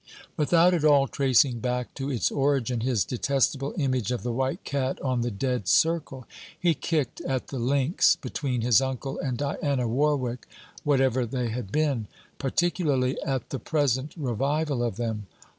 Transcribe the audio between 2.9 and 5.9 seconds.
detestable image of the white cat on the dead